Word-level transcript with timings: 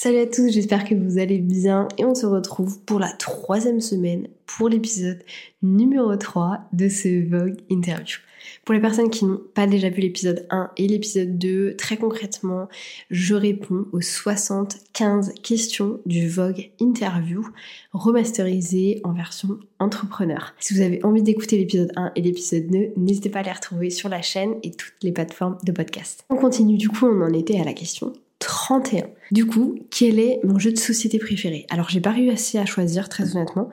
Salut 0.00 0.18
à 0.18 0.26
tous, 0.26 0.52
j'espère 0.52 0.84
que 0.84 0.94
vous 0.94 1.18
allez 1.18 1.38
bien 1.38 1.88
et 1.98 2.04
on 2.04 2.14
se 2.14 2.24
retrouve 2.24 2.78
pour 2.82 3.00
la 3.00 3.10
troisième 3.14 3.80
semaine 3.80 4.28
pour 4.46 4.68
l'épisode 4.68 5.24
numéro 5.60 6.14
3 6.14 6.60
de 6.72 6.88
ce 6.88 7.28
Vogue 7.28 7.56
Interview. 7.68 8.18
Pour 8.64 8.74
les 8.74 8.80
personnes 8.80 9.10
qui 9.10 9.24
n'ont 9.24 9.40
pas 9.54 9.66
déjà 9.66 9.88
vu 9.88 10.00
l'épisode 10.00 10.46
1 10.50 10.70
et 10.76 10.86
l'épisode 10.86 11.36
2, 11.36 11.74
très 11.74 11.96
concrètement, 11.96 12.68
je 13.10 13.34
réponds 13.34 13.86
aux 13.92 14.00
75 14.00 15.34
questions 15.42 15.98
du 16.06 16.28
Vogue 16.28 16.70
Interview 16.80 17.44
remasterisé 17.92 19.00
en 19.02 19.12
version 19.12 19.58
entrepreneur. 19.80 20.54
Si 20.60 20.74
vous 20.74 20.80
avez 20.80 21.04
envie 21.04 21.24
d'écouter 21.24 21.58
l'épisode 21.58 21.90
1 21.96 22.12
et 22.14 22.22
l'épisode 22.22 22.68
2, 22.68 22.92
n'hésitez 22.96 23.30
pas 23.30 23.40
à 23.40 23.42
les 23.42 23.50
retrouver 23.50 23.90
sur 23.90 24.08
la 24.08 24.22
chaîne 24.22 24.54
et 24.62 24.70
toutes 24.70 25.02
les 25.02 25.10
plateformes 25.10 25.58
de 25.64 25.72
podcast. 25.72 26.24
On 26.30 26.36
continue 26.36 26.76
du 26.76 26.88
coup, 26.88 27.06
on 27.06 27.20
en 27.20 27.32
était 27.32 27.58
à 27.58 27.64
la 27.64 27.72
question 27.72 28.12
31. 28.38 29.06
Du 29.30 29.46
coup, 29.46 29.78
quel 29.90 30.18
est 30.18 30.40
mon 30.44 30.58
jeu 30.58 30.70
de 30.72 30.78
société 30.78 31.18
préféré? 31.18 31.66
Alors 31.70 31.88
j'ai 31.88 32.00
pas 32.00 32.12
réussi 32.12 32.56
à 32.56 32.66
choisir 32.66 33.08
très 33.08 33.34
honnêtement 33.34 33.68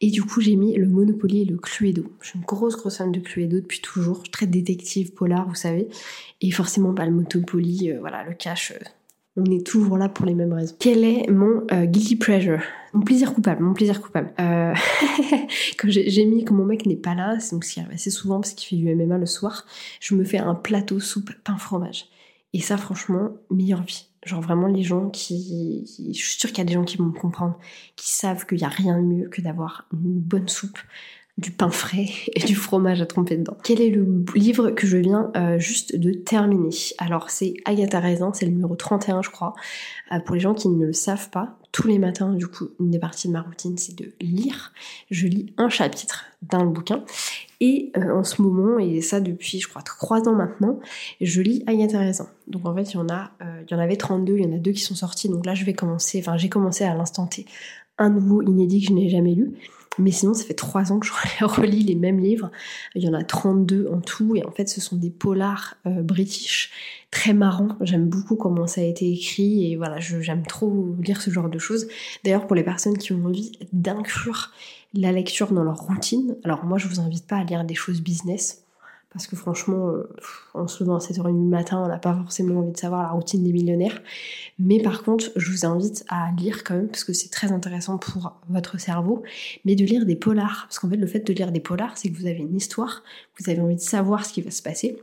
et 0.00 0.10
du 0.10 0.22
coup 0.22 0.40
j'ai 0.40 0.56
mis 0.56 0.74
le 0.76 0.86
Monopoly 0.88 1.42
et 1.42 1.44
le 1.44 1.56
Cluedo. 1.56 2.04
Je 2.20 2.28
suis 2.28 2.38
une 2.38 2.44
grosse 2.44 2.76
grosse 2.76 2.98
fan 2.98 3.12
de 3.12 3.20
Cluedo 3.20 3.60
depuis 3.60 3.80
toujours, 3.80 4.22
très 4.24 4.46
détective 4.46 5.12
polar 5.12 5.48
vous 5.48 5.54
savez 5.54 5.88
et 6.40 6.50
forcément 6.50 6.94
pas 6.94 7.06
le 7.06 7.12
Monopoly, 7.12 7.92
euh, 7.92 8.00
voilà 8.00 8.24
le 8.24 8.34
cash. 8.34 8.72
Euh, 8.72 8.84
on 9.38 9.44
est 9.44 9.64
toujours 9.64 9.96
là 9.96 10.08
pour 10.08 10.26
les 10.26 10.34
mêmes 10.34 10.52
raisons. 10.52 10.74
Quel 10.80 11.04
est 11.04 11.30
mon 11.30 11.64
euh, 11.70 11.84
guilty 11.84 12.16
pleasure? 12.16 12.60
Mon 12.92 13.02
plaisir 13.02 13.32
coupable, 13.32 13.62
mon 13.62 13.72
plaisir 13.72 14.00
coupable. 14.00 14.32
Euh, 14.40 14.74
j'ai 15.84 16.24
mis 16.26 16.44
que 16.44 16.52
mon 16.52 16.64
mec 16.64 16.86
n'est 16.86 16.96
pas 16.96 17.14
là, 17.14 17.36
donc 17.52 17.64
ce 17.64 17.74
qui 17.74 17.80
arrive 17.80 17.92
assez 17.92 18.10
souvent 18.10 18.40
parce 18.40 18.54
qu'il 18.54 18.68
fait 18.68 18.84
du 18.84 18.94
MMA 18.94 19.16
le 19.16 19.26
soir, 19.26 19.64
je 20.00 20.16
me 20.16 20.24
fais 20.24 20.38
un 20.38 20.56
plateau 20.56 20.98
soupe 20.98 21.30
pain 21.44 21.56
fromage. 21.56 22.06
Et 22.52 22.60
ça 22.60 22.76
franchement, 22.76 23.30
meilleure 23.50 23.82
vie. 23.82 24.06
Genre 24.24 24.40
vraiment 24.40 24.66
les 24.66 24.82
gens 24.82 25.10
qui, 25.10 25.84
je 25.86 26.18
suis 26.18 26.38
sûre 26.38 26.50
qu'il 26.50 26.58
y 26.58 26.62
a 26.62 26.64
des 26.64 26.74
gens 26.74 26.84
qui 26.84 26.96
vont 26.96 27.06
me 27.06 27.18
comprendre, 27.18 27.58
qui 27.96 28.10
savent 28.10 28.46
qu'il 28.46 28.58
n'y 28.58 28.64
a 28.64 28.68
rien 28.68 28.98
de 28.98 29.04
mieux 29.04 29.28
que 29.28 29.40
d'avoir 29.40 29.86
une 29.92 30.20
bonne 30.20 30.48
soupe, 30.48 30.78
du 31.38 31.52
pain 31.52 31.70
frais 31.70 32.08
et 32.34 32.40
du 32.40 32.54
fromage 32.54 33.00
à 33.00 33.06
tremper 33.06 33.36
dedans. 33.36 33.56
Quel 33.62 33.80
est 33.80 33.90
le 33.90 34.24
livre 34.34 34.70
que 34.70 34.86
je 34.86 34.98
viens 34.98 35.30
euh, 35.36 35.58
juste 35.58 35.96
de 35.96 36.12
terminer? 36.12 36.70
Alors 36.98 37.30
c'est 37.30 37.54
Agatha 37.64 38.00
Raisin, 38.00 38.32
c'est 38.34 38.44
le 38.44 38.52
numéro 38.52 38.76
31 38.76 39.22
je 39.22 39.30
crois. 39.30 39.54
Euh, 40.12 40.18
pour 40.20 40.34
les 40.34 40.40
gens 40.40 40.54
qui 40.54 40.68
ne 40.68 40.86
le 40.86 40.92
savent 40.92 41.30
pas, 41.30 41.56
tous 41.72 41.86
les 41.86 41.98
matins 41.98 42.32
du 42.34 42.46
coup 42.46 42.68
une 42.80 42.90
des 42.90 42.98
parties 42.98 43.28
de 43.28 43.32
ma 43.32 43.40
routine 43.40 43.78
c'est 43.78 43.96
de 43.96 44.12
lire. 44.20 44.72
Je 45.10 45.26
lis 45.26 45.54
un 45.56 45.68
chapitre 45.68 46.26
d'un 46.42 46.66
bouquin 46.66 47.04
et 47.60 47.92
euh, 47.96 48.14
en 48.14 48.22
ce 48.22 48.42
moment, 48.42 48.78
et 48.78 49.00
ça 49.00 49.20
depuis 49.20 49.60
je 49.60 49.68
crois 49.68 49.82
3 49.82 50.28
ans 50.28 50.34
maintenant, 50.34 50.80
je 51.20 51.40
lis 51.40 51.62
Agatha 51.66 51.98
Raisin. 51.98 52.28
Donc 52.48 52.66
en 52.66 52.74
fait 52.74 52.92
il 52.92 52.96
y 52.96 53.00
en 53.00 53.08
a, 53.08 53.30
il 53.40 53.70
y 53.70 53.74
en 53.74 53.78
avait 53.78 53.96
32, 53.96 54.36
il 54.36 54.44
y 54.44 54.46
en 54.46 54.52
a 54.52 54.58
deux 54.58 54.72
qui 54.72 54.80
sont 54.80 54.94
sortis, 54.94 55.28
donc 55.28 55.46
là 55.46 55.54
je 55.54 55.64
vais 55.64 55.74
commencer, 55.74 56.18
enfin 56.20 56.36
j'ai 56.36 56.48
commencé 56.48 56.84
à 56.84 56.94
l'instant 56.94 57.26
T 57.26 57.46
un 57.98 58.10
nouveau 58.10 58.42
inédit 58.42 58.80
que 58.80 58.88
je 58.88 58.92
n'ai 58.92 59.08
jamais 59.08 59.34
lu. 59.34 59.54
Mais 59.98 60.10
sinon, 60.10 60.34
ça 60.34 60.44
fait 60.44 60.54
trois 60.54 60.92
ans 60.92 60.98
que 60.98 61.06
je 61.06 61.12
relis 61.44 61.82
les 61.82 61.94
mêmes 61.94 62.20
livres. 62.20 62.50
Il 62.94 63.02
y 63.02 63.08
en 63.08 63.14
a 63.14 63.24
32 63.24 63.88
en 63.92 64.00
tout. 64.00 64.36
Et 64.36 64.44
en 64.44 64.50
fait, 64.50 64.68
ce 64.68 64.80
sont 64.80 64.96
des 64.96 65.10
polars 65.10 65.74
euh, 65.86 66.02
british 66.02 66.70
très 67.10 67.32
marrants. 67.32 67.76
J'aime 67.80 68.08
beaucoup 68.08 68.36
comment 68.36 68.66
ça 68.66 68.80
a 68.80 68.84
été 68.84 69.10
écrit. 69.10 69.72
Et 69.72 69.76
voilà, 69.76 69.98
j'aime 70.00 70.46
trop 70.46 70.94
lire 71.00 71.20
ce 71.20 71.30
genre 71.30 71.48
de 71.48 71.58
choses. 71.58 71.88
D'ailleurs, 72.24 72.46
pour 72.46 72.56
les 72.56 72.64
personnes 72.64 72.98
qui 72.98 73.12
ont 73.12 73.24
envie 73.24 73.52
d'inclure 73.72 74.52
la 74.94 75.12
lecture 75.12 75.52
dans 75.52 75.64
leur 75.64 75.78
routine, 75.78 76.36
alors 76.44 76.64
moi, 76.64 76.78
je 76.78 76.88
vous 76.88 77.00
invite 77.00 77.26
pas 77.26 77.36
à 77.36 77.44
lire 77.44 77.64
des 77.64 77.74
choses 77.74 78.00
business 78.00 78.64
parce 79.10 79.26
que 79.26 79.36
franchement, 79.36 79.88
euh, 79.88 80.08
en 80.52 80.68
se 80.68 80.84
levant 80.84 80.96
à 80.96 80.98
7h30 80.98 81.42
du 81.42 81.48
matin, 81.48 81.82
on 81.82 81.88
n'a 81.88 81.98
pas 81.98 82.14
forcément 82.14 82.60
envie 82.60 82.72
de 82.72 82.76
savoir 82.76 83.02
la 83.02 83.10
routine 83.10 83.42
des 83.42 83.52
millionnaires. 83.52 84.02
Mais 84.58 84.82
par 84.82 85.02
contre, 85.02 85.30
je 85.34 85.50
vous 85.50 85.64
invite 85.64 86.04
à 86.08 86.30
lire 86.32 86.62
quand 86.62 86.74
même, 86.74 86.88
parce 86.88 87.04
que 87.04 87.14
c'est 87.14 87.30
très 87.30 87.50
intéressant 87.50 87.96
pour 87.96 88.38
votre 88.50 88.78
cerveau, 88.78 89.22
mais 89.64 89.76
de 89.76 89.84
lire 89.84 90.04
des 90.04 90.16
polars. 90.16 90.66
Parce 90.68 90.78
qu'en 90.78 90.90
fait, 90.90 90.96
le 90.96 91.06
fait 91.06 91.20
de 91.20 91.32
lire 91.32 91.52
des 91.52 91.60
polars, 91.60 91.96
c'est 91.96 92.10
que 92.10 92.16
vous 92.16 92.26
avez 92.26 92.40
une 92.40 92.56
histoire, 92.56 93.02
vous 93.38 93.50
avez 93.50 93.60
envie 93.60 93.76
de 93.76 93.80
savoir 93.80 94.26
ce 94.26 94.32
qui 94.34 94.42
va 94.42 94.50
se 94.50 94.62
passer. 94.62 94.98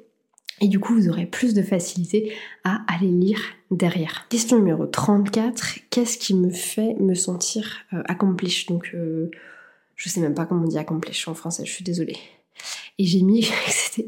Et 0.61 0.67
du 0.67 0.79
coup, 0.79 0.93
vous 0.93 1.09
aurez 1.09 1.25
plus 1.25 1.53
de 1.53 1.61
facilité 1.61 2.31
à 2.63 2.81
aller 2.87 3.09
lire 3.09 3.41
derrière. 3.71 4.27
Question 4.29 4.57
numéro 4.57 4.85
34. 4.85 5.79
Qu'est-ce 5.89 6.17
qui 6.17 6.33
me 6.33 6.49
fait 6.49 6.93
me 6.99 7.13
sentir 7.13 7.79
euh, 7.93 8.01
accomplie 8.05 8.65
Donc, 8.69 8.91
euh, 8.93 9.29
je 9.95 10.09
sais 10.09 10.21
même 10.21 10.33
pas 10.33 10.45
comment 10.45 10.63
on 10.63 10.67
dit 10.67 10.77
accomplie 10.77 11.21
en 11.27 11.33
français, 11.33 11.65
je 11.65 11.71
suis 11.71 11.83
désolée. 11.83 12.17
Et 12.97 13.05
j'ai 13.05 13.21
mis 13.21 13.41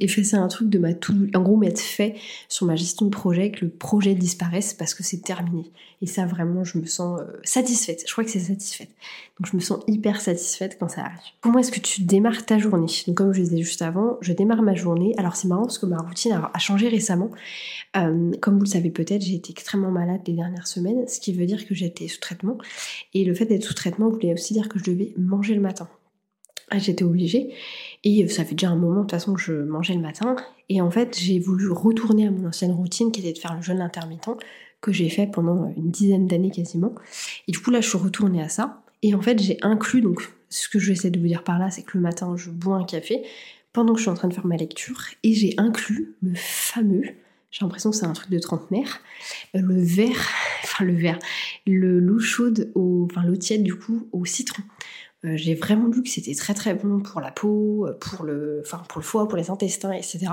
fait 0.07 0.23
c'est 0.23 0.35
un 0.35 0.47
truc 0.47 0.69
de 0.69 0.79
ma 0.79 0.93
tout, 0.93 1.27
en 1.35 1.41
gros 1.41 1.57
m'être 1.57 1.79
fait 1.79 2.15
sur 2.47 2.65
ma 2.65 2.75
gestion 2.75 3.05
de 3.05 3.11
projet 3.11 3.51
que 3.51 3.65
le 3.65 3.71
projet 3.71 4.15
disparaisse 4.15 4.73
parce 4.73 4.93
que 4.93 5.03
c'est 5.03 5.21
terminé. 5.21 5.71
Et 6.01 6.07
ça 6.07 6.25
vraiment 6.25 6.63
je 6.63 6.77
me 6.77 6.85
sens 6.85 7.19
euh, 7.19 7.25
satisfaite. 7.43 8.03
Je 8.07 8.11
crois 8.11 8.23
que 8.23 8.29
c'est 8.29 8.39
satisfaite. 8.39 8.89
Donc 9.39 9.51
je 9.51 9.55
me 9.55 9.61
sens 9.61 9.79
hyper 9.87 10.21
satisfaite 10.21 10.77
quand 10.79 10.87
ça 10.87 11.01
arrive. 11.01 11.19
Comment 11.41 11.59
est-ce 11.59 11.71
que 11.71 11.79
tu 11.79 12.03
démarres 12.03 12.45
ta 12.45 12.57
journée? 12.57 12.87
Donc 13.07 13.17
comme 13.17 13.33
je 13.33 13.41
disais 13.41 13.61
juste 13.61 13.81
avant, 13.81 14.17
je 14.21 14.31
démarre 14.31 14.61
ma 14.61 14.75
journée. 14.75 15.13
Alors 15.17 15.35
c'est 15.35 15.47
marrant 15.47 15.63
parce 15.63 15.79
que 15.79 15.85
ma 15.85 15.97
routine 15.97 16.31
a, 16.31 16.59
changé 16.59 16.87
récemment. 16.87 17.31
Euh, 17.97 18.31
comme 18.41 18.55
vous 18.55 18.63
le 18.63 18.69
savez 18.69 18.89
peut-être, 18.89 19.21
j'ai 19.21 19.35
été 19.35 19.51
extrêmement 19.51 19.91
malade 19.91 20.21
les 20.27 20.33
dernières 20.33 20.67
semaines, 20.67 21.07
ce 21.07 21.19
qui 21.19 21.33
veut 21.33 21.45
dire 21.45 21.67
que 21.67 21.75
j'étais 21.75 22.07
sous 22.07 22.19
traitement. 22.19 22.57
Et 23.13 23.25
le 23.25 23.33
fait 23.33 23.45
d'être 23.45 23.65
sous 23.65 23.73
traitement 23.73 24.09
voulait 24.09 24.33
aussi 24.33 24.53
dire 24.53 24.69
que 24.69 24.79
je 24.79 24.85
devais 24.85 25.13
manger 25.17 25.55
le 25.55 25.61
matin. 25.61 25.89
Ah, 26.69 26.79
j'étais 26.79 27.03
obligée. 27.03 27.53
Et 28.03 28.27
ça 28.27 28.43
fait 28.43 28.55
déjà 28.55 28.69
un 28.69 28.75
moment 28.75 28.97
de 28.97 29.01
toute 29.01 29.11
façon 29.11 29.33
que 29.33 29.41
je 29.41 29.53
mangeais 29.53 29.93
le 29.93 30.01
matin. 30.01 30.35
Et 30.69 30.81
en 30.81 30.91
fait, 30.91 31.17
j'ai 31.17 31.39
voulu 31.39 31.69
retourner 31.69 32.27
à 32.27 32.31
mon 32.31 32.47
ancienne 32.47 32.71
routine 32.71 33.11
qui 33.11 33.21
était 33.21 33.33
de 33.33 33.37
faire 33.37 33.55
le 33.55 33.61
jeûne 33.61 33.81
intermittent 33.81 34.29
que 34.81 34.91
j'ai 34.91 35.09
fait 35.09 35.27
pendant 35.27 35.73
une 35.75 35.91
dizaine 35.91 36.27
d'années 36.27 36.51
quasiment. 36.51 36.93
Et 37.47 37.51
du 37.51 37.59
coup, 37.59 37.71
là, 37.71 37.81
je 37.81 37.87
suis 37.87 37.97
retournée 37.97 38.41
à 38.41 38.49
ça. 38.49 38.81
Et 39.01 39.13
en 39.13 39.21
fait, 39.21 39.41
j'ai 39.41 39.57
inclus, 39.61 40.01
donc 40.01 40.29
ce 40.49 40.69
que 40.69 40.79
je 40.79 40.87
vais 40.87 40.93
essayer 40.93 41.11
de 41.11 41.19
vous 41.19 41.27
dire 41.27 41.43
par 41.43 41.59
là, 41.59 41.69
c'est 41.71 41.83
que 41.83 41.97
le 41.97 42.01
matin, 42.01 42.35
je 42.35 42.49
bois 42.49 42.77
un 42.77 42.83
café 42.83 43.23
pendant 43.73 43.93
que 43.93 43.99
je 43.99 44.03
suis 44.03 44.11
en 44.11 44.15
train 44.15 44.27
de 44.27 44.33
faire 44.33 44.45
ma 44.45 44.57
lecture. 44.57 44.99
Et 45.23 45.33
j'ai 45.33 45.53
inclus 45.57 46.15
le 46.21 46.33
fameux, 46.35 47.03
j'ai 47.51 47.63
l'impression 47.63 47.91
que 47.91 47.95
c'est 47.95 48.05
un 48.05 48.13
truc 48.13 48.29
de 48.29 48.39
trentenaire, 48.39 48.99
le 49.53 49.81
verre, 49.81 50.29
enfin 50.63 50.83
le 50.83 50.95
verre, 50.95 51.19
le 51.65 51.99
l'eau 51.99 52.19
chaude, 52.19 52.71
au, 52.75 53.07
enfin 53.09 53.23
l'eau 53.23 53.35
tiède 53.35 53.63
du 53.63 53.75
coup, 53.75 54.07
au 54.11 54.25
citron. 54.25 54.63
Euh, 55.25 55.35
j'ai 55.35 55.55
vraiment 55.55 55.87
lu 55.87 56.03
que 56.03 56.09
c'était 56.09 56.35
très 56.35 56.53
très 56.53 56.75
bon 56.75 56.99
pour 56.99 57.21
la 57.21 57.31
peau, 57.31 57.87
euh, 57.87 57.97
pour 57.99 58.23
le, 58.23 58.61
enfin 58.63 58.83
pour 58.87 58.99
le 58.99 59.05
foie, 59.05 59.27
pour 59.27 59.37
les 59.37 59.49
intestins, 59.49 59.91
etc. 59.91 60.27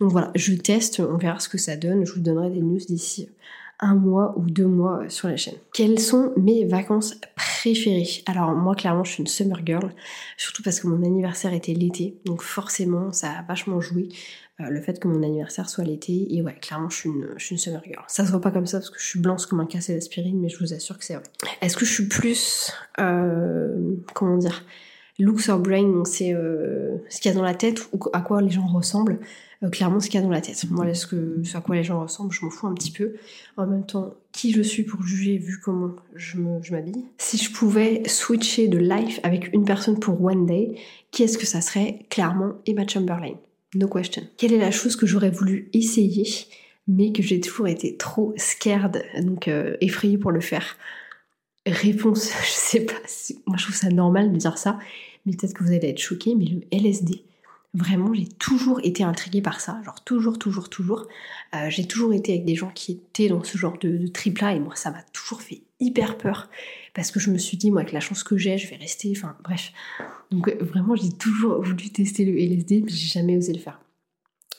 Donc 0.00 0.12
voilà, 0.12 0.30
je 0.34 0.52
teste, 0.54 1.00
on 1.00 1.16
verra 1.16 1.40
ce 1.40 1.48
que 1.48 1.58
ça 1.58 1.76
donne. 1.76 2.04
Je 2.04 2.12
vous 2.12 2.20
donnerai 2.20 2.50
des 2.50 2.60
news 2.60 2.78
d'ici 2.78 3.30
un 3.80 3.94
mois 3.94 4.34
ou 4.36 4.48
deux 4.48 4.66
mois 4.66 5.02
euh, 5.02 5.08
sur 5.08 5.28
la 5.28 5.36
chaîne. 5.36 5.56
Quelles 5.72 5.98
sont 5.98 6.32
mes 6.36 6.64
vacances 6.64 7.18
préférées? 7.34 8.22
Alors 8.26 8.52
moi 8.52 8.74
clairement 8.74 9.04
je 9.04 9.12
suis 9.12 9.20
une 9.20 9.26
summer 9.26 9.60
girl, 9.64 9.92
surtout 10.36 10.62
parce 10.62 10.80
que 10.80 10.86
mon 10.86 11.04
anniversaire 11.04 11.52
était 11.52 11.74
l'été, 11.74 12.18
donc 12.24 12.42
forcément 12.42 13.12
ça 13.12 13.30
a 13.30 13.42
vachement 13.42 13.80
joué 13.80 14.08
euh, 14.60 14.68
le 14.70 14.80
fait 14.80 14.98
que 14.98 15.08
mon 15.08 15.22
anniversaire 15.22 15.68
soit 15.68 15.84
l'été. 15.84 16.34
Et 16.34 16.42
ouais, 16.42 16.54
clairement 16.54 16.88
je 16.88 16.96
suis 16.96 17.08
une, 17.10 17.28
je 17.36 17.44
suis 17.44 17.54
une 17.54 17.58
summer 17.58 17.82
girl. 17.84 18.04
Ça 18.08 18.24
se 18.24 18.30
voit 18.30 18.40
pas 18.40 18.50
comme 18.50 18.66
ça 18.66 18.78
parce 18.78 18.90
que 18.90 18.98
je 18.98 19.06
suis 19.06 19.20
blanche 19.20 19.46
comme 19.46 19.60
un 19.60 19.66
cassé 19.66 19.94
d'aspirine, 19.94 20.40
mais 20.40 20.48
je 20.48 20.58
vous 20.58 20.72
assure 20.72 20.98
que 20.98 21.04
c'est 21.04 21.14
vrai. 21.14 21.24
Est-ce 21.60 21.76
que 21.76 21.84
je 21.84 21.92
suis 21.92 22.08
plus, 22.08 22.72
euh, 22.98 23.94
comment 24.14 24.38
dire, 24.38 24.64
looks 25.18 25.48
or 25.48 25.58
brain, 25.58 26.04
c'est 26.04 26.32
ce 27.08 27.20
qu'il 27.20 27.30
y 27.30 27.34
a 27.34 27.36
dans 27.36 27.44
la 27.44 27.54
tête 27.54 27.86
ou 27.92 27.98
à 28.12 28.20
quoi 28.20 28.40
les 28.40 28.50
gens 28.50 28.66
ressemblent? 28.66 29.18
Euh, 29.62 29.70
clairement 29.70 30.00
ce 30.00 30.08
qu'il 30.08 30.20
y 30.20 30.22
a 30.22 30.26
dans 30.26 30.32
la 30.32 30.40
tête. 30.40 30.64
Moi, 30.70 30.92
ce, 30.94 31.06
que, 31.06 31.40
à 31.54 31.60
quoi 31.60 31.76
les 31.76 31.84
gens 31.84 32.00
ressemblent, 32.00 32.32
je 32.32 32.44
m'en 32.44 32.50
fous 32.50 32.66
un 32.66 32.74
petit 32.74 32.90
peu. 32.90 33.14
En 33.56 33.66
même 33.66 33.86
temps, 33.86 34.14
qui 34.32 34.52
je 34.52 34.62
suis 34.62 34.82
pour 34.82 35.02
juger 35.02 35.38
vu 35.38 35.60
comment 35.62 35.96
je 36.14 36.38
m'habille? 36.38 37.04
Si 37.18 37.38
je 37.38 37.50
pouvais 37.50 38.02
switcher 38.06 38.68
de 38.68 38.78
life 38.78 39.20
avec 39.22 39.52
une 39.54 39.64
personne 39.64 39.98
pour 39.98 40.22
one 40.22 40.46
day, 40.46 40.78
qui 41.10 41.22
est-ce 41.22 41.38
que 41.38 41.46
ça 41.46 41.60
serait? 41.60 42.06
Clairement, 42.10 42.54
Emma 42.66 42.86
Chamberlain. 42.86 43.34
No 43.74 43.88
question. 43.88 44.22
Quelle 44.36 44.52
est 44.52 44.58
la 44.58 44.70
chose 44.70 44.96
que 44.96 45.06
j'aurais 45.06 45.30
voulu 45.30 45.68
essayer, 45.72 46.26
mais 46.86 47.12
que 47.12 47.22
j'ai 47.22 47.40
toujours 47.40 47.68
été 47.68 47.96
trop 47.96 48.32
scared, 48.36 49.02
donc 49.22 49.48
euh, 49.48 49.76
effrayée 49.80 50.18
pour 50.18 50.30
le 50.30 50.40
faire? 50.40 50.76
Réponse, 51.66 52.30
je 52.44 52.50
sais 52.50 52.80
pas. 52.80 52.94
Moi, 53.46 53.56
je 53.56 53.64
trouve 53.64 53.76
ça 53.76 53.88
normal 53.88 54.32
de 54.32 54.36
dire 54.36 54.58
ça, 54.58 54.78
mais 55.24 55.32
peut-être 55.32 55.54
que 55.54 55.64
vous 55.64 55.72
allez 55.72 55.88
être 55.88 55.98
choqués, 55.98 56.34
mais 56.34 56.44
le 56.44 56.60
LSD. 56.70 57.22
Vraiment, 57.76 58.14
j'ai 58.14 58.26
toujours 58.26 58.80
été 58.82 59.04
intriguée 59.04 59.42
par 59.42 59.60
ça, 59.60 59.78
genre 59.84 60.02
toujours, 60.02 60.38
toujours, 60.38 60.70
toujours. 60.70 61.08
Euh, 61.54 61.68
j'ai 61.68 61.86
toujours 61.86 62.14
été 62.14 62.32
avec 62.32 62.46
des 62.46 62.54
gens 62.54 62.70
qui 62.74 62.92
étaient 62.92 63.28
dans 63.28 63.44
ce 63.44 63.58
genre 63.58 63.76
de, 63.78 64.06
trip-là 64.06 64.54
et 64.54 64.60
moi, 64.60 64.74
ça 64.76 64.90
m'a 64.90 65.02
toujours 65.12 65.42
fait 65.42 65.60
hyper 65.78 66.16
peur 66.16 66.48
parce 66.94 67.10
que 67.10 67.20
je 67.20 67.30
me 67.30 67.36
suis 67.36 67.58
dit, 67.58 67.70
moi, 67.70 67.82
avec 67.82 67.92
la 67.92 68.00
chance 68.00 68.22
que 68.22 68.38
j'ai, 68.38 68.56
je 68.56 68.70
vais 68.70 68.76
rester, 68.76 69.12
enfin, 69.14 69.36
bref. 69.44 69.72
Donc, 70.30 70.48
euh, 70.48 70.56
vraiment, 70.58 70.96
j'ai 70.96 71.10
toujours 71.10 71.62
voulu 71.62 71.90
tester 71.90 72.24
le 72.24 72.38
LSD, 72.40 72.80
mais 72.80 72.90
j'ai 72.90 73.08
jamais 73.08 73.36
osé 73.36 73.52
le 73.52 73.58
faire. 73.58 73.78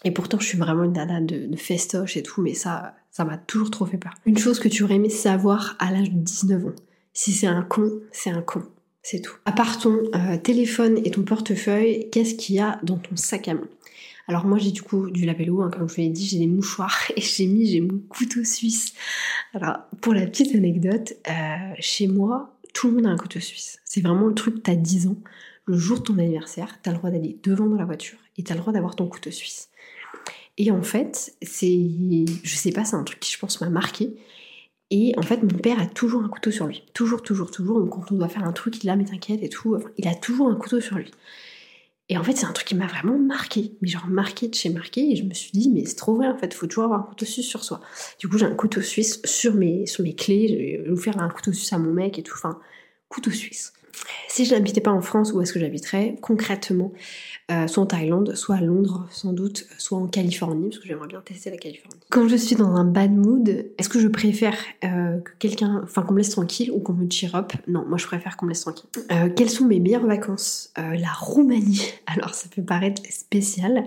Et 0.03 0.11
pourtant, 0.11 0.39
je 0.39 0.45
suis 0.45 0.57
vraiment 0.59 0.83
une 0.83 0.93
nana 0.93 1.19
de, 1.19 1.47
de 1.47 1.55
festoche 1.57 2.17
et 2.17 2.23
tout, 2.23 2.43
mais 2.43 2.53
ça, 2.53 2.93
ça 3.09 3.25
m'a 3.25 3.39
toujours 3.39 3.71
trop 3.71 3.87
fait 3.87 3.97
peur. 3.97 4.13
Une 4.27 4.37
chose 4.37 4.59
que 4.59 4.67
tu 4.67 4.83
aurais 4.83 4.95
aimé 4.95 5.09
savoir 5.09 5.75
à 5.79 5.91
l'âge 5.91 6.11
de 6.11 6.19
19 6.19 6.67
ans. 6.67 6.75
Si 7.13 7.31
c'est 7.31 7.47
un 7.47 7.63
con, 7.63 7.99
c'est 8.11 8.29
un 8.29 8.43
con. 8.43 8.61
C'est 9.09 9.21
tout. 9.21 9.37
À 9.45 9.53
part 9.53 9.79
ton 9.79 10.01
euh, 10.13 10.35
téléphone 10.35 10.99
et 11.05 11.11
ton 11.11 11.21
portefeuille, 11.21 12.09
qu'est-ce 12.11 12.35
qu'il 12.35 12.55
y 12.55 12.59
a 12.59 12.77
dans 12.83 12.97
ton 12.97 13.15
sac 13.15 13.47
à 13.47 13.53
main? 13.53 13.69
Alors 14.27 14.43
moi 14.43 14.57
j'ai 14.57 14.71
du 14.71 14.81
coup 14.81 15.09
du 15.09 15.25
labello, 15.25 15.61
hein, 15.61 15.69
comme 15.71 15.87
je 15.87 15.95
vous 15.95 16.01
l'ai 16.01 16.09
dit, 16.09 16.27
j'ai 16.27 16.39
des 16.39 16.47
mouchoirs 16.47 17.09
et 17.15 17.21
j'ai 17.21 17.45
mis 17.45 17.67
j'ai 17.67 17.79
mon 17.79 17.99
couteau 18.09 18.43
suisse. 18.43 18.93
Alors 19.53 19.77
pour 20.01 20.13
la 20.13 20.27
petite 20.27 20.53
anecdote, 20.53 21.13
euh, 21.29 21.73
chez 21.79 22.07
moi 22.07 22.59
tout 22.73 22.89
le 22.89 22.95
monde 22.95 23.05
a 23.05 23.09
un 23.11 23.15
couteau 23.15 23.39
suisse. 23.39 23.79
C'est 23.85 24.01
vraiment 24.01 24.27
le 24.27 24.33
truc, 24.33 24.61
t'as 24.61 24.75
10 24.75 25.07
ans, 25.07 25.15
le 25.63 25.77
jour 25.77 25.99
de 25.99 26.03
ton 26.03 26.17
anniversaire, 26.17 26.77
t'as 26.83 26.91
le 26.91 26.97
droit 26.97 27.09
d'aller 27.09 27.39
devant 27.43 27.67
dans 27.67 27.77
la 27.77 27.85
voiture 27.85 28.19
et 28.37 28.43
t'as 28.43 28.55
le 28.55 28.59
droit 28.59 28.73
d'avoir 28.73 28.97
ton 28.97 29.07
couteau 29.07 29.31
suisse. 29.31 29.69
Et 30.57 30.69
en 30.69 30.83
fait, 30.83 31.33
c'est, 31.41 32.25
je 32.43 32.55
sais 32.57 32.73
pas, 32.73 32.83
c'est 32.83 32.97
un 32.97 33.05
truc 33.05 33.21
qui 33.21 33.31
je 33.31 33.39
pense 33.39 33.61
m'a 33.61 33.69
marqué. 33.69 34.17
Et 34.89 35.13
en 35.17 35.21
fait, 35.21 35.43
mon 35.43 35.57
père 35.59 35.81
a 35.81 35.85
toujours 35.85 36.23
un 36.23 36.29
couteau 36.29 36.51
sur 36.51 36.65
lui. 36.65 36.83
Toujours, 36.93 37.21
toujours, 37.21 37.51
toujours. 37.51 37.79
Donc 37.79 37.89
quand 37.89 38.11
on 38.11 38.15
doit 38.15 38.29
faire 38.29 38.45
un 38.45 38.53
truc, 38.53 38.83
il 38.83 38.89
a, 38.89 38.95
mais 38.95 39.05
t'inquiète 39.05 39.43
et 39.43 39.49
tout. 39.49 39.77
il 39.97 40.07
a 40.07 40.15
toujours 40.15 40.49
un 40.49 40.55
couteau 40.55 40.79
sur 40.79 40.97
lui. 40.97 41.11
Et 42.09 42.17
en 42.17 42.23
fait, 42.23 42.37
c'est 42.37 42.45
un 42.45 42.53
truc 42.53 42.67
qui 42.67 42.75
m'a 42.75 42.87
vraiment 42.87 43.17
marqué. 43.17 43.73
Mais 43.81 43.89
genre 43.89 44.07
marqué 44.07 44.47
de 44.47 44.55
chez 44.55 44.69
marqué. 44.69 45.11
Et 45.11 45.15
je 45.17 45.23
me 45.23 45.33
suis 45.33 45.51
dit, 45.51 45.69
mais 45.69 45.85
c'est 45.85 45.95
trop 45.95 46.15
vrai 46.15 46.27
en 46.27 46.37
fait, 46.37 46.53
faut 46.53 46.67
toujours 46.67 46.85
avoir 46.85 47.01
un 47.01 47.03
couteau 47.03 47.25
suisse 47.25 47.47
sur 47.47 47.63
soi. 47.65 47.81
Du 48.19 48.29
coup, 48.29 48.37
j'ai 48.37 48.45
un 48.45 48.55
couteau 48.55 48.81
suisse 48.81 49.21
sur 49.25 49.55
mes, 49.55 49.85
sur 49.85 50.03
mes 50.03 50.15
clés. 50.15 50.47
Je 50.47 50.83
vais 50.83 50.89
vous 50.89 51.01
faire 51.01 51.19
un 51.19 51.29
couteau 51.29 51.51
suisse 51.51 51.73
à 51.73 51.79
mon 51.79 51.91
mec 51.91 52.17
et 52.17 52.23
tout. 52.23 52.35
Enfin, 52.35 52.59
couteau 53.09 53.31
suisse. 53.31 53.73
Si 54.27 54.45
je 54.45 54.53
n'habitais 54.53 54.81
pas 54.81 54.91
en 54.91 55.01
France, 55.01 55.33
où 55.33 55.41
est-ce 55.41 55.53
que 55.53 55.59
j'habiterais 55.59 56.15
concrètement? 56.21 56.91
Euh, 57.49 57.67
Soit 57.67 57.83
en 57.83 57.85
Thaïlande, 57.85 58.35
soit 58.35 58.55
à 58.55 58.61
Londres, 58.61 59.07
sans 59.09 59.31
doute, 59.31 59.65
soit 59.77 59.97
en 59.97 60.07
Californie, 60.07 60.69
parce 60.69 60.79
que 60.79 60.87
j'aimerais 60.87 61.07
bien 61.07 61.21
tester 61.21 61.49
la 61.49 61.57
Californie. 61.57 61.99
Quand 62.09 62.27
je 62.27 62.35
suis 62.35 62.57
dans 62.57 62.75
un 62.75 62.83
bad 62.83 63.13
mood, 63.13 63.65
est-ce 63.77 63.87
que 63.87 63.99
je 63.99 64.09
préfère 64.09 64.57
euh, 64.83 65.19
que 65.19 65.31
quelqu'un, 65.39 65.81
enfin 65.83 66.01
qu'on 66.01 66.13
me 66.13 66.17
laisse 66.17 66.31
tranquille 66.31 66.71
ou 66.71 66.79
qu'on 66.79 66.93
me 66.93 67.09
cheer 67.09 67.33
up? 67.35 67.53
Non, 67.67 67.85
moi 67.87 67.97
je 67.97 68.05
préfère 68.05 68.35
qu'on 68.35 68.47
me 68.47 68.51
laisse 68.51 68.61
tranquille. 68.61 68.89
Euh, 69.11 69.29
quelles 69.29 69.49
sont 69.49 69.65
mes 69.65 69.79
meilleures 69.79 70.05
vacances? 70.05 70.73
La 70.75 71.11
Roumanie. 71.13 71.93
Alors 72.05 72.33
ça 72.33 72.49
peut 72.53 72.63
paraître 72.63 73.01
spécial, 73.09 73.85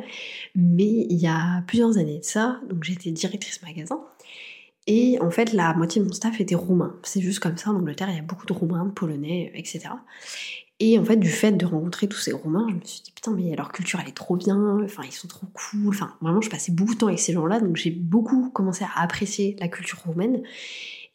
mais 0.55 1.07
il 1.11 1.19
y 1.19 1.27
a 1.27 1.63
plusieurs 1.67 1.99
années 1.99 2.19
de 2.21 2.25
ça, 2.25 2.61
donc 2.69 2.85
j'étais 2.85 3.11
directrice 3.11 3.63
magasin. 3.63 4.01
Et 4.87 5.19
en 5.21 5.31
fait, 5.31 5.53
la 5.53 5.75
moitié 5.75 6.01
de 6.01 6.07
mon 6.07 6.13
staff 6.13 6.41
était 6.41 6.55
roumain. 6.55 6.97
C'est 7.03 7.21
juste 7.21 7.41
comme 7.41 7.57
ça, 7.57 7.71
en 7.71 7.77
Angleterre, 7.77 8.09
il 8.11 8.17
y 8.17 8.19
a 8.19 8.23
beaucoup 8.23 8.47
de 8.47 8.53
roumains, 8.53 8.85
de 8.87 8.91
polonais, 8.91 9.53
etc. 9.55 9.91
Et 10.83 10.99
en 10.99 11.05
fait, 11.05 11.17
du 11.17 11.29
fait 11.29 11.53
de 11.53 11.67
rencontrer 11.67 12.09
tous 12.09 12.19
ces 12.19 12.33
roumains, 12.33 12.67
je 12.71 12.75
me 12.75 12.81
suis 12.83 13.03
dit, 13.03 13.13
putain, 13.13 13.33
mais 13.33 13.55
leur 13.55 13.71
culture, 13.71 14.01
elle 14.03 14.09
est 14.09 14.17
trop 14.17 14.37
bien, 14.37 14.81
enfin, 14.83 15.03
ils 15.05 15.13
sont 15.13 15.29
trop 15.29 15.47
cool. 15.53 15.89
Enfin, 15.89 16.15
vraiment, 16.23 16.41
je 16.41 16.49
passais 16.49 16.73
beaucoup 16.73 16.95
de 16.95 16.99
temps 16.99 17.09
avec 17.09 17.21
ces 17.21 17.35
gens-là, 17.35 17.61
donc 17.61 17.77
j'ai 17.77 17.91
beaucoup 17.91 18.49
commencé 18.51 18.85
à 18.85 19.03
apprécier 19.03 19.57
la 19.61 19.69
culture 19.69 19.99
roumaine. 20.07 20.43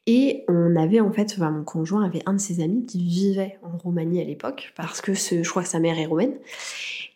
Et 0.06 0.46
on 0.48 0.76
avait 0.76 1.00
en 1.00 1.12
fait, 1.12 1.36
mon 1.40 1.64
conjoint 1.64 2.06
avait 2.06 2.22
un 2.28 2.34
de 2.34 2.40
ses 2.40 2.62
amis 2.62 2.86
qui 2.86 3.04
vivait 3.04 3.58
en 3.64 3.76
Roumanie 3.76 4.22
à 4.22 4.24
l'époque, 4.24 4.72
parce 4.76 5.02
que 5.02 5.16
ce, 5.16 5.42
je 5.42 5.50
crois 5.50 5.64
sa 5.64 5.80
mère 5.80 5.98
est 5.98 6.06
roumaine. 6.06 6.36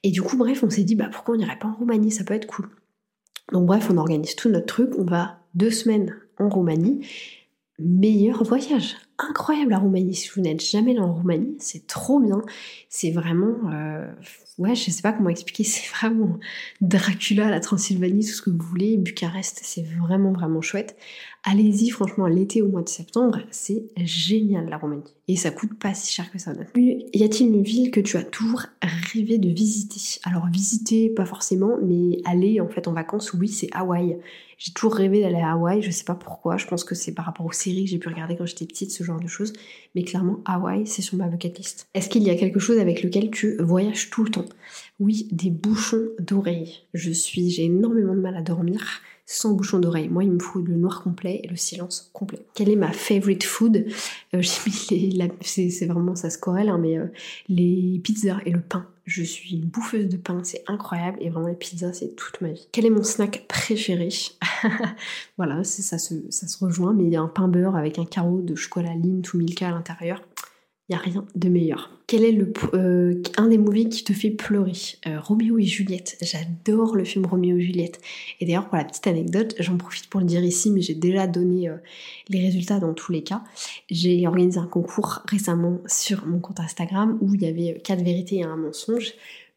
Et 0.02 0.10
du 0.10 0.24
coup, 0.24 0.36
bref, 0.36 0.64
on 0.64 0.72
s'est 0.72 0.84
dit, 0.84 0.96
bah 0.96 1.10
pourquoi 1.12 1.36
on 1.36 1.38
n'irait 1.38 1.60
pas 1.60 1.68
en 1.68 1.76
Roumanie, 1.76 2.10
ça 2.10 2.24
peut 2.24 2.34
être 2.34 2.48
cool. 2.48 2.68
Donc 3.52 3.68
bref, 3.68 3.90
on 3.92 3.98
organise 3.98 4.36
tout 4.36 4.50
notre 4.50 4.66
truc, 4.66 4.90
on 4.98 5.04
va 5.04 5.38
deux 5.54 5.70
semaines 5.70 6.16
en 6.40 6.50
Roumanie. 6.50 7.06
Meilleur 7.80 8.44
voyage. 8.44 8.98
Incroyable 9.22 9.72
la 9.72 9.80
Roumanie. 9.80 10.16
Si 10.16 10.30
vous 10.34 10.42
n'êtes 10.42 10.64
jamais 10.64 10.92
allé 10.92 11.02
en 11.02 11.14
Roumanie, 11.14 11.56
c'est 11.60 11.86
trop 11.88 12.22
bien. 12.22 12.42
C'est 12.88 13.12
vraiment. 13.12 13.70
Euh, 13.70 14.10
ouais, 14.58 14.76
je 14.76 14.90
sais 14.92 15.02
pas 15.02 15.12
comment 15.12 15.30
expliquer. 15.30 15.64
C'est 15.70 15.90
vraiment 15.90 16.40
Dracula, 16.80 17.50
la 17.50 17.60
Transylvanie, 17.60 18.26
tout 18.26 18.32
ce 18.32 18.42
que 18.42 18.50
vous 18.50 18.58
voulez. 18.58 18.98
Bucarest, 18.98 19.60
c'est 19.64 19.84
vraiment, 19.84 20.32
vraiment 20.32 20.62
chouette. 20.62 20.96
Allez-y, 21.44 21.90
franchement, 21.90 22.28
l'été 22.28 22.62
au 22.62 22.68
mois 22.68 22.82
de 22.82 22.90
septembre, 22.90 23.40
c'est 23.50 23.86
génial 23.98 24.68
la 24.70 24.78
Roumanie. 24.78 25.04
Et 25.30 25.38
ça 25.38 25.52
coûte 25.52 25.80
pas 25.80 25.94
si 25.94 26.14
cher 26.14 26.30
que 26.32 26.38
ça. 26.38 26.52
Y 26.76 27.24
a-t-il 27.24 27.54
une 27.54 27.64
ville 27.64 27.92
que 27.92 28.02
tu 28.02 28.18
as 28.18 28.24
toujours 28.24 28.66
rêvé 29.14 29.38
de 29.38 29.48
visiter? 29.48 30.20
Alors 30.24 30.48
visiter, 30.48 31.10
pas 31.10 31.26
forcément, 31.26 31.78
mais 31.82 32.20
aller 32.26 32.60
en 32.60 32.68
fait 32.68 32.88
en 32.90 32.94
vacances, 32.94 33.34
oui, 33.34 33.48
c'est 33.48 33.70
Hawaï. 33.72 34.18
J'ai 34.58 34.74
toujours 34.74 34.96
rêvé 34.96 35.22
d'aller 35.22 35.40
à 35.40 35.54
Hawaï, 35.54 35.82
je 35.82 35.90
sais 35.90 36.04
pas 36.04 36.16
pourquoi, 36.16 36.58
je 36.58 36.68
pense 36.68 36.84
que 36.84 36.94
c'est 36.94 37.14
par 37.14 37.24
rapport 37.26 37.46
aux 37.46 37.54
séries 37.54 37.86
que 37.86 37.92
j'ai 37.92 37.98
pu 37.98 38.10
regarder 38.10 38.36
quand 38.36 38.46
j'étais 38.46 38.66
petite, 38.66 38.92
ce 38.92 39.06
genre 39.06 39.09
de 39.18 39.28
choses. 39.28 39.54
Mais 39.96 40.04
clairement, 40.04 40.40
Hawaï, 40.46 40.86
c'est 40.86 41.02
sur 41.02 41.18
ma 41.18 41.28
bucket 41.28 41.58
list. 41.58 41.88
Est-ce 41.94 42.10
qu'il 42.10 42.24
y 42.24 42.30
a 42.30 42.36
quelque 42.36 42.60
chose 42.60 42.80
avec 42.80 43.04
lequel 43.04 43.32
tu 43.32 43.58
voyages 43.58 44.10
tout 44.10 44.24
le 44.24 44.32
temps? 44.32 44.46
Oui, 45.00 45.28
des 45.32 45.50
bouchons 45.50 46.08
d'oreilles. 46.20 46.84
Je 46.94 47.12
suis, 47.12 47.50
j'ai 47.50 47.66
énormément 47.66 48.14
de 48.14 48.22
mal 48.22 48.36
à 48.36 48.42
dormir 48.42 49.02
sans 49.32 49.54
bouchon 49.54 49.78
d'oreille. 49.78 50.10
Moi, 50.10 50.24
il 50.24 50.32
me 50.32 50.40
faut 50.40 50.60
le 50.60 50.76
noir 50.76 51.04
complet 51.04 51.42
et 51.44 51.48
le 51.48 51.56
silence 51.56 52.10
complet. 52.14 52.40
Quelle 52.56 52.70
est 52.70 52.76
ma 52.76 52.92
favorite 52.92 53.44
food? 53.44 53.86
Euh, 54.34 54.42
J'ai 54.90 54.98
mis 54.98 55.32
c'est 55.42 55.86
vraiment 55.86 56.16
ça 56.16 56.32
se 56.32 56.40
hein, 56.50 56.78
mais 56.80 56.98
euh, 56.98 57.06
les 57.48 58.02
pizzas 58.04 58.40
et 58.48 58.52
le 58.52 58.60
pain. 58.60 58.88
Je 59.10 59.24
suis 59.24 59.56
une 59.56 59.66
bouffeuse 59.66 60.08
de 60.08 60.18
pain, 60.18 60.44
c'est 60.44 60.64
incroyable 60.68 61.18
et 61.20 61.32
vraiment 61.32 61.48
les 61.48 61.56
pizzas 61.56 61.94
c'est 61.94 62.16
toute 62.16 62.42
ma 62.42 62.50
vie. 62.50 62.68
Quel 62.72 62.86
est 62.86 62.92
mon 62.92 63.02
snack 63.02 63.46
préféré 63.48 64.10
Voilà, 65.38 65.64
ça 65.64 65.98
se, 65.98 66.14
ça 66.30 66.48
se 66.48 66.64
rejoint, 66.64 66.94
mais 66.94 67.06
il 67.06 67.10
y 67.10 67.16
a 67.16 67.22
un 67.22 67.28
pain 67.28 67.48
beurre 67.48 67.76
avec 67.76 67.98
un 67.98 68.06
carreau 68.06 68.40
de 68.40 68.54
chocolat 68.54 68.94
Lindt 68.94 69.34
ou 69.34 69.38
Milka 69.40 69.68
à 69.68 69.72
l'intérieur. 69.72 70.22
Il 70.90 70.94
n'y 70.94 70.98
a 70.98 71.04
rien 71.04 71.26
de 71.36 71.50
meilleur. 71.50 71.92
Quel 72.08 72.24
est 72.24 72.32
le, 72.32 72.52
euh, 72.74 73.22
un 73.38 73.48
des 73.50 73.60
movies 73.60 73.90
qui 73.90 74.04
te 74.04 74.12
fait 74.12 74.32
pleurer? 74.32 74.72
Euh, 75.06 75.20
Roméo 75.20 75.60
et 75.60 75.64
Juliette. 75.64 76.18
J'adore 76.24 76.96
le 76.96 77.04
film 77.04 77.28
Roméo 77.28 77.58
et 77.58 77.62
Juliette. 77.62 78.02
Et 78.40 78.48
d'ailleurs, 78.48 78.68
pour 78.68 78.78
la 78.78 78.86
petite 78.86 79.06
anecdote, 79.06 79.54
j'en 79.60 79.78
profite 79.78 80.08
pour 80.08 80.20
le 80.20 80.26
dire 80.26 80.44
ici, 80.44 80.72
mais 80.72 80.82
j'ai 80.82 80.96
déjà 80.96 81.28
donné 81.28 81.70
euh, 81.70 81.76
les 82.30 82.42
résultats 82.42 82.80
dans 82.80 82.96
tous 82.96 83.12
les 83.12 83.22
cas. 83.22 83.44
J'ai 83.92 84.26
organisé 84.26 84.58
un 84.58 84.66
concours 84.66 85.20
récemment 85.28 85.78
sur 85.86 86.26
mon 86.26 86.40
compte 86.40 86.60
Instagram 86.60 87.20
où 87.22 87.36
il 87.36 87.44
y 87.44 87.46
avait 87.46 87.80
quatre 87.84 88.04
vérités 88.04 88.38
et 88.38 88.44
un 88.44 88.56
mensonge 88.56 89.14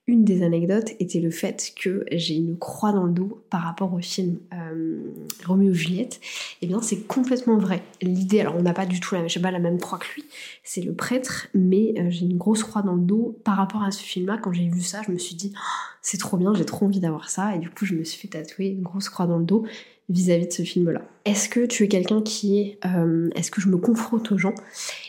une 0.09 0.25
des 0.25 0.43
anecdotes 0.43 0.91
était 0.99 1.21
le 1.21 1.31
fait 1.31 1.73
que 1.81 2.05
j'ai 2.11 2.35
une 2.35 2.59
croix 2.59 2.93
dans 2.93 3.05
le 3.05 3.13
dos 3.13 3.45
par 3.51 3.63
rapport 3.63 3.95
au 3.95 4.01
film 4.01 4.39
euh, 4.53 5.01
Roméo 5.47 5.71
et 5.71 5.75
Juliette. 5.75 6.21
Et 6.61 6.65
eh 6.65 6.67
bien 6.67 6.83
c'est 6.83 7.07
complètement 7.07 7.57
vrai. 7.57 7.83
L'idée, 8.01 8.41
alors 8.41 8.57
on 8.57 8.63
n'a 8.63 8.73
pas 8.73 8.87
du 8.87 8.99
tout 8.99 9.15
la, 9.15 9.23
pas 9.41 9.51
la 9.53 9.61
même 9.61 9.79
croix 9.79 9.99
que 9.99 10.07
lui, 10.15 10.25
c'est 10.65 10.83
le 10.83 10.93
prêtre, 10.93 11.47
mais 11.55 11.95
euh, 11.99 12.11
j'ai 12.11 12.25
une 12.25 12.37
grosse 12.37 12.65
croix 12.65 12.83
dans 12.83 12.95
le 12.95 13.03
dos 13.03 13.39
par 13.45 13.57
rapport 13.57 13.85
à 13.85 13.93
ce 13.93 14.03
film-là. 14.03 14.39
Quand 14.43 14.53
j'ai 14.53 14.69
vu 14.69 14.81
ça, 14.81 15.03
je 15.07 15.13
me 15.13 15.19
suis 15.19 15.37
dit, 15.37 15.53
oh, 15.55 15.97
c'est 16.01 16.19
trop 16.19 16.37
bien, 16.37 16.53
j'ai 16.53 16.65
trop 16.65 16.87
envie 16.87 17.01
d'avoir 17.01 17.31
ça. 17.31 17.55
Et 17.55 17.61
du 17.61 17.71
coup, 17.71 17.87
je 17.87 17.95
me 17.95 18.03
suis 18.03 18.19
fait 18.19 18.29
tatouer 18.29 18.69
une 18.69 18.83
grosse 18.83 19.09
croix 19.09 19.27
dans 19.27 19.39
le 19.39 19.45
dos 19.45 19.65
vis-à-vis 20.09 20.49
de 20.49 20.53
ce 20.53 20.63
film-là. 20.63 21.03
Est-ce 21.25 21.49
que 21.49 21.65
tu 21.65 21.85
es 21.85 21.89
quelqu'un 21.89 22.23
qui 22.23 22.59
est... 22.59 22.79
Euh, 22.85 23.31
est-ce 23.35 23.51
que 23.51 23.61
je 23.61 23.69
me 23.69 23.77
confronte 23.77 24.33
aux 24.33 24.39
gens? 24.39 24.55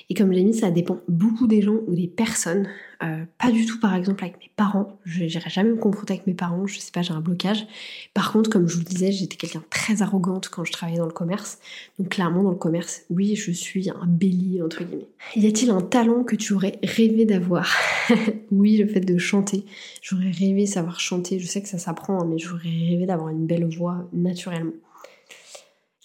Et 0.10 0.14
comme 0.14 0.32
j'ai 0.32 0.44
mis, 0.44 0.54
ça 0.54 0.72
dépend 0.72 1.00
beaucoup 1.08 1.48
des 1.48 1.62
gens 1.62 1.80
ou 1.88 1.96
des 1.96 2.08
personnes. 2.08 2.68
Euh, 3.04 3.26
pas 3.38 3.52
du 3.52 3.66
tout 3.66 3.80
par 3.80 3.96
exemple 3.96 4.24
avec 4.24 4.40
mes 4.40 4.52
parents. 4.56 4.98
Je 5.04 5.24
n'irai 5.24 5.50
jamais 5.50 5.72
me 5.72 5.76
confronter 5.78 6.14
avec 6.14 6.28
mes 6.28 6.34
parents, 6.34 6.66
je 6.68 6.80
sais 6.80 6.92
pas, 6.92 7.02
j'ai 7.02 7.14
un 7.14 7.20
blocage. 7.20 7.66
Par 8.14 8.32
contre, 8.32 8.50
comme 8.50 8.68
je 8.68 8.76
vous 8.76 8.80
le 8.80 8.86
disais, 8.86 9.12
j'étais 9.12 9.36
quelqu'un 9.36 9.64
très 9.70 10.02
arrogante 10.02 10.50
quand 10.50 10.64
je 10.64 10.72
travaillais 10.72 11.00
dans 11.00 11.06
le 11.06 11.12
commerce. 11.12 11.60
Donc 12.00 12.10
clairement 12.10 12.44
dans 12.44 12.52
le 12.52 12.56
commerce, 12.56 13.04
oui, 13.10 13.36
je 13.36 13.52
suis 13.52 13.90
un 13.90 14.06
bélier 14.06 14.62
entre 14.62 14.84
guillemets. 14.84 15.08
Y 15.36 15.48
a-t-il 15.48 15.70
un 15.72 15.82
talent 15.82 16.24
que 16.24 16.36
tu 16.36 16.54
aurais 16.54 16.80
rêvé 16.84 17.26
d'avoir? 17.26 17.70
Oui, 18.52 18.78
le 18.78 18.88
fait 18.88 19.00
de 19.00 19.18
chanter. 19.18 19.66
J'aurais 20.02 20.30
rêvé 20.30 20.66
savoir 20.68 21.00
chanter. 21.00 21.40
Je 21.40 21.48
sais 21.48 21.62
que 21.62 21.68
ça 21.68 21.80
s'apprend, 21.80 22.22
hein, 22.22 22.28
mais 22.30 22.38
j'aurais 22.38 22.70
rêvé 22.70 23.06
d'avoir 23.06 23.30
une 23.30 23.48
belle 23.48 23.66
voix 23.66 24.08
naturellement. 24.14 24.74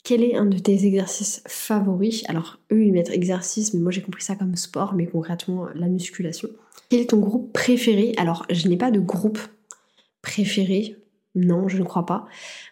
Quel 0.02 0.22
est 0.22 0.36
un 0.36 0.46
de 0.46 0.58
tes 0.58 0.86
exercices 0.86 1.42
favoris? 1.46 2.24
Alors, 2.28 2.58
eux, 2.72 2.82
ils 2.82 2.92
mettent 2.92 3.10
exercice, 3.10 3.74
mais 3.74 3.80
moi 3.80 3.92
j'ai 3.92 4.00
compris 4.00 4.22
ça 4.22 4.36
comme 4.36 4.56
sport, 4.56 4.94
mais 4.94 5.06
concrètement 5.06 5.66
la 5.74 5.86
musculation. 5.86 6.48
Quel 6.88 7.00
est 7.00 7.10
ton 7.10 7.18
groupe 7.18 7.52
préféré? 7.52 8.14
Alors, 8.16 8.46
je 8.50 8.68
n'ai 8.68 8.76
pas 8.76 8.90
de 8.90 9.00
groupe 9.00 9.38
préféré. 10.22 10.96
Non, 11.34 11.68
je 11.68 11.78
ne 11.78 11.84
crois 11.84 12.06
pas. 12.06 12.26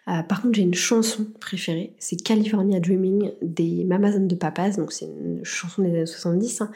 Euh, 0.07 0.23
par 0.23 0.41
contre, 0.41 0.55
j'ai 0.55 0.63
une 0.63 0.73
chanson 0.73 1.27
préférée. 1.39 1.93
C'est 1.99 2.21
California 2.21 2.79
Dreaming 2.79 3.31
des 3.41 3.83
Mamas 3.85 4.17
de 4.17 4.35
Papas. 4.35 4.71
Donc, 4.71 4.91
c'est 4.91 5.05
une 5.05 5.43
chanson 5.43 5.83
des 5.83 5.89
années 5.89 6.05
70. 6.05 6.61
Hein. 6.61 6.71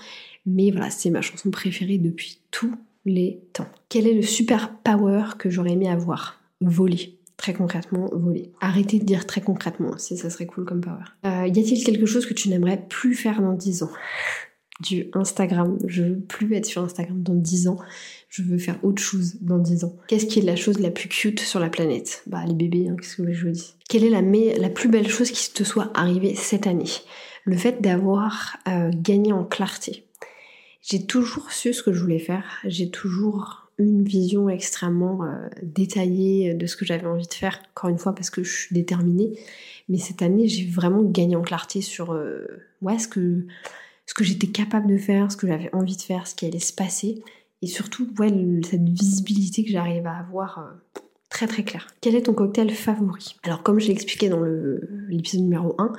Mais 0.46 0.72
voilà, 0.72 0.90
c'est 0.90 1.10
ma 1.10 1.22
chanson 1.22 1.50
préférée 1.50 1.98
depuis 1.98 2.40
tous 2.52 2.74
les 3.06 3.42
temps. 3.54 3.68
Quel 3.90 4.08
est 4.08 4.14
le 4.14 4.22
super 4.22 4.78
power 4.84 5.24
que 5.38 5.50
j'aurais 5.50 5.72
aimé 5.72 5.90
avoir? 5.90 6.40
Voler 6.62 7.18
très 7.42 7.54
concrètement 7.54 8.08
voler. 8.14 8.52
Arrêtez 8.62 9.00
de 9.00 9.04
dire 9.04 9.26
très 9.26 9.42
concrètement, 9.42 9.98
si 9.98 10.16
ça 10.16 10.30
serait 10.30 10.46
cool 10.46 10.64
comme 10.64 10.80
power. 10.80 11.04
Euh, 11.26 11.48
y 11.48 11.60
a-t-il 11.60 11.84
quelque 11.84 12.06
chose 12.06 12.28
que 12.28 12.36
tu 12.36 12.50
n'aimerais 12.50 12.86
plus 12.88 13.16
faire 13.16 13.42
dans 13.42 13.54
10 13.54 13.84
ans? 13.84 13.90
Du 14.82 15.10
Instagram. 15.14 15.78
Je 15.86 16.04
veux 16.04 16.20
plus 16.20 16.54
être 16.56 16.66
sur 16.66 16.82
Instagram 16.82 17.22
dans 17.22 17.36
10 17.36 17.68
ans. 17.68 17.78
Je 18.30 18.42
veux 18.42 18.58
faire 18.58 18.84
autre 18.84 19.02
chose 19.02 19.36
dans 19.42 19.60
10 19.60 19.84
ans. 19.84 19.96
Qu'est-ce 20.08 20.26
qui 20.26 20.40
est 20.40 20.44
la 20.44 20.56
chose 20.56 20.80
la 20.80 20.90
plus 20.90 21.08
cute 21.08 21.40
sur 21.40 21.60
la 21.60 21.70
planète? 21.70 22.24
Bah 22.28 22.44
les 22.48 22.54
bébés, 22.54 22.88
hein, 22.90 22.96
qu'est-ce 23.00 23.18
que 23.18 23.32
je 23.32 23.46
vous 23.46 23.52
dis 23.52 23.76
Quelle 23.90 24.04
est 24.04 24.10
la, 24.10 24.22
la 24.22 24.70
plus 24.70 24.90
belle 24.90 25.08
chose 25.08 25.30
qui 25.30 25.54
te 25.54 25.64
soit 25.64 25.92
arrivée 25.94 26.36
cette 26.36 26.66
année? 26.66 26.90
Le 27.44 27.58
fait 27.58 27.82
d'avoir 27.82 28.58
euh, 28.68 28.90
gagné 28.94 29.34
en 29.34 29.44
clarté. 29.44 30.06
J'ai 30.82 31.06
toujours 31.06 31.52
su 31.52 31.74
ce 31.74 31.84
que 31.84 31.94
je 31.94 32.02
voulais 32.02 32.20
faire. 32.20 32.60
J'ai 32.66 32.90
toujours 32.90 33.70
une 33.78 34.04
vision 34.04 34.50
extrêmement 34.50 35.24
euh, 35.24 35.48
détaillée 35.62 36.54
de 36.54 36.66
ce 36.66 36.76
que 36.76 36.86
j'avais 36.86 37.08
envie 37.08 37.28
de 37.28 37.34
faire, 37.34 37.62
encore 37.76 37.90
une 37.90 37.98
fois 37.98 38.14
parce 38.14 38.30
que 38.30 38.44
je 38.44 38.52
suis 38.52 38.74
déterminée. 38.74 39.38
Mais 39.90 39.98
cette 39.98 40.22
année, 40.22 40.48
j'ai 40.48 40.66
vraiment 40.66 41.04
gagné 41.04 41.36
en 41.36 41.42
clarté 41.42 41.82
sur 41.82 42.14
euh, 42.14 42.46
ouais, 42.82 42.98
ce 43.00 43.08
que, 43.08 43.46
ce 44.06 44.14
que 44.14 44.24
j'étais 44.24 44.48
capable 44.48 44.88
de 44.88 44.98
faire, 44.98 45.32
ce 45.32 45.38
que 45.38 45.48
j'avais 45.48 45.74
envie 45.74 45.96
de 45.96 46.02
faire, 46.02 46.28
ce 46.28 46.36
qui 46.36 46.46
allait 46.46 46.60
se 46.60 46.74
passer. 46.74 47.24
Et 47.62 47.68
surtout, 47.68 48.08
ouais, 48.20 48.34
cette 48.70 48.88
visibilité 48.88 49.64
que 49.64 49.72
j'arrive 49.72 50.08
à 50.08 50.18
avoir 50.18 50.60
euh, 50.60 51.00
très 51.30 51.48
très 51.48 51.64
clair. 51.64 51.88
Quel 52.02 52.16
est 52.16 52.24
ton 52.24 52.34
cocktail 52.34 52.70
favori? 52.72 53.36
Alors 53.44 53.64
comme 53.64 53.80
je 53.80 53.88
l'ai 53.88 53.94
expliqué 53.94 54.30
dans 54.30 54.44
l'épisode 55.08 55.42
numéro 55.42 55.76
1, 55.80 55.94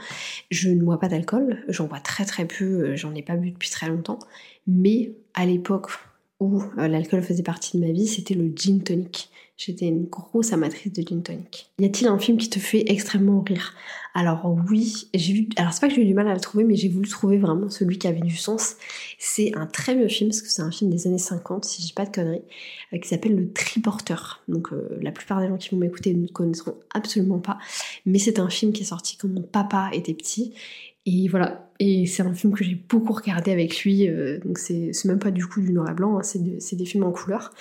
je 0.51 0.71
ne 0.71 0.83
bois 0.83 1.01
pas 1.01 1.09
d'alcool, 1.09 1.65
j'en 1.69 1.87
bois 1.87 2.01
très 2.01 2.25
très 2.25 2.45
peu, 2.45 2.65
euh, 2.65 2.97
j'en 2.97 3.15
ai 3.15 3.23
pas 3.23 3.37
bu 3.37 3.51
depuis 3.51 3.71
très 3.71 3.89
longtemps, 3.89 4.19
mais 4.67 5.13
à 5.35 5.47
l'époque 5.47 5.91
où 6.39 6.63
euh, 6.79 6.89
l'alcool 6.89 7.23
faisait 7.23 7.43
partie 7.43 7.79
de 7.79 7.87
ma 7.87 7.93
vie, 7.93 8.07
c'était 8.07 8.35
le 8.35 8.53
gin 8.55 8.83
tonic. 8.83 9.31
J'étais 9.65 9.87
une 9.87 10.07
grosse 10.07 10.53
amatrice 10.53 10.93
de 10.93 11.03
gin 11.03 11.23
tonic. 11.23 11.71
Y 11.79 11.85
a-t-il 11.85 12.09
un 12.09 12.19
film 12.19 12.37
qui 12.37 12.51
te 12.51 12.59
fait 12.59 12.83
extrêmement 12.89 13.43
rire? 13.43 13.75
Alors 14.13 14.53
oui, 14.69 15.09
j'ai 15.15 15.33
vu. 15.33 15.49
Alors 15.57 15.73
c'est 15.73 15.81
pas 15.81 15.89
que 15.89 15.95
j'ai 15.95 16.03
eu 16.03 16.07
du 16.07 16.15
mal 16.15 16.27
à 16.27 16.35
le 16.35 16.41
trouver, 16.41 16.65
mais 16.65 16.75
j'ai 16.75 16.89
voulu 16.89 17.09
trouver 17.09 17.39
vraiment 17.39 17.71
celui 17.71 17.97
qui 17.97 18.09
avait 18.09 18.21
du 18.21 18.37
sens. 18.37 18.75
C'est 19.19 19.55
un 19.55 19.67
très 19.67 19.95
vieux 19.95 20.09
film 20.09 20.31
parce 20.31 20.43
que 20.43 20.49
c'est 20.49 20.63
un 20.63 20.73
film 20.73 20.91
des 20.91 21.07
années 21.07 21.17
50, 21.17 21.65
si 21.65 21.81
je 21.81 21.87
dis 21.87 21.93
pas 21.93 22.05
de 22.05 22.11
conneries, 22.11 22.43
euh, 22.93 22.99
qui 22.99 23.09
s'appelle 23.09 23.37
Le 23.37 23.53
Triporteur. 23.53 24.43
Donc 24.49 24.73
euh, 24.73 24.99
la 25.01 25.13
plupart 25.13 25.41
des 25.41 25.47
gens 25.47 25.57
qui 25.57 25.71
vont 25.71 25.79
m'écouter 25.79 26.13
ne 26.13 26.27
connaîtront 26.27 26.75
absolument 26.93 27.39
pas, 27.39 27.59
mais 28.05 28.19
c'est 28.19 28.41
un 28.41 28.51
film 28.51 28.73
qui 28.73 28.83
est 28.83 28.87
sorti 28.87 29.17
quand 29.17 29.29
mon 29.29 29.43
papa 29.43 29.91
était 29.93 30.15
petit 30.15 30.55
et 31.05 31.27
voilà, 31.29 31.73
et 31.81 32.07
c'est 32.07 32.23
un 32.23 32.33
film 32.33 32.53
que 32.55 32.63
j'ai 32.63 32.77
beaucoup 32.77 33.13
regardé 33.13 33.51
avec 33.51 33.83
lui, 33.83 34.09
euh, 34.09 34.39
donc 34.39 34.59
c'est 34.59 34.93
même 35.05 35.19
pas 35.19 35.33
du 35.33 35.45
coup 35.47 35.61
du 35.61 35.73
noir 35.73 35.91
et 35.91 35.95
blanc, 35.95 36.19
hein, 36.19 36.23
c'est 36.23 36.77
des 36.77 36.85
films 36.85 37.03
en 37.03 37.11
couleur. 37.11 37.53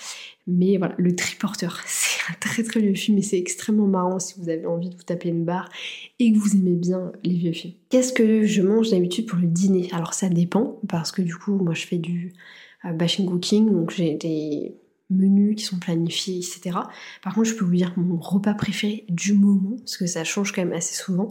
Mais 0.46 0.76
voilà, 0.76 0.94
Le 0.96 1.16
Triporteur, 1.16 1.80
c'est 1.86 2.20
un 2.30 2.34
très 2.38 2.62
très 2.62 2.80
vieux 2.80 2.94
film 2.94 3.18
et 3.18 3.22
c'est 3.22 3.38
extrêmement 3.38 3.88
marrant 3.88 4.20
si 4.20 4.40
vous 4.40 4.48
avez 4.48 4.66
envie 4.66 4.90
de 4.90 4.96
vous 4.96 5.02
taper 5.02 5.28
une 5.28 5.44
barre 5.44 5.68
et 6.20 6.32
que 6.32 6.38
vous 6.38 6.54
aimez 6.54 6.76
bien 6.76 7.10
les 7.24 7.34
vieux 7.34 7.52
films. 7.52 7.74
Qu'est-ce 7.88 8.12
que 8.12 8.44
je 8.44 8.62
mange 8.62 8.90
d'habitude 8.90 9.26
pour 9.26 9.38
le 9.38 9.48
dîner? 9.48 9.88
Alors 9.92 10.14
ça 10.14 10.28
dépend, 10.28 10.78
parce 10.88 11.10
que 11.10 11.22
du 11.22 11.34
coup, 11.34 11.56
moi 11.56 11.74
je 11.74 11.84
fais 11.84 11.98
du 11.98 12.32
euh, 12.84 12.92
bashing 12.92 13.26
cooking, 13.26 13.72
donc 13.72 13.90
j'ai 13.90 14.14
des 14.14 14.76
menus 15.12 15.56
qui 15.56 15.64
sont 15.64 15.78
planifiés, 15.78 16.38
etc. 16.38 16.78
Par 17.22 17.34
contre, 17.34 17.48
je 17.48 17.54
peux 17.54 17.64
vous 17.64 17.74
dire 17.74 17.92
mon 17.96 18.18
repas 18.18 18.54
préféré 18.54 19.04
du 19.08 19.34
moment, 19.34 19.76
parce 19.78 19.96
que 19.96 20.06
ça 20.06 20.24
change 20.24 20.52
quand 20.52 20.62
même 20.62 20.72
assez 20.72 20.94
souvent. 20.94 21.28